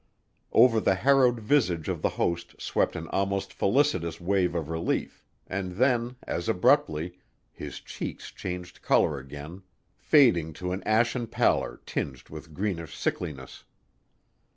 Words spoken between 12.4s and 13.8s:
greenish sickliness.